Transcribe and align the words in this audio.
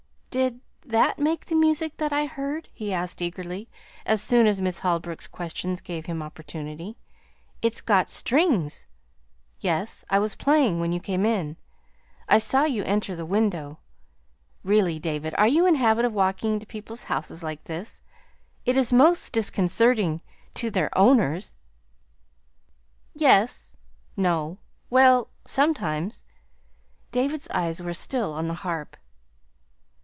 "Did 0.31 0.61
that 0.85 1.19
make 1.19 1.47
the 1.47 1.55
music 1.55 1.97
that 1.97 2.13
I 2.13 2.25
heard?" 2.25 2.69
he 2.71 2.93
asked 2.93 3.21
eagerly, 3.21 3.67
as 4.05 4.21
soon 4.23 4.47
as 4.47 4.61
Miss 4.61 4.79
Holbrook's 4.79 5.27
questions 5.27 5.81
gave 5.81 6.05
him 6.05 6.23
opportunity. 6.23 6.95
"It's 7.61 7.81
got 7.81 8.09
strings." 8.09 8.85
"Yes. 9.59 10.05
I 10.09 10.19
was 10.19 10.35
playing 10.37 10.79
when 10.79 10.93
you 10.93 11.01
came 11.01 11.25
in. 11.25 11.57
I 12.29 12.37
saw 12.37 12.63
you 12.63 12.81
enter 12.85 13.13
the 13.13 13.25
window. 13.25 13.79
Really, 14.63 14.99
David, 14.99 15.35
are 15.37 15.49
you 15.49 15.65
in 15.65 15.73
the 15.73 15.79
habit 15.81 16.05
of 16.05 16.13
walking 16.13 16.53
into 16.53 16.65
people's 16.65 17.03
houses 17.03 17.43
like 17.43 17.65
this? 17.65 18.01
It 18.63 18.77
is 18.77 18.93
most 18.93 19.33
disconcerting 19.33 20.21
to 20.53 20.71
their 20.71 20.97
owners." 20.97 21.53
"Yes 23.13 23.75
no 24.15 24.59
well, 24.89 25.27
sometimes." 25.45 26.23
David's 27.11 27.49
eyes 27.49 27.81
were 27.81 27.93
still 27.93 28.31
on 28.31 28.47
the 28.47 28.53
harp. 28.63 28.95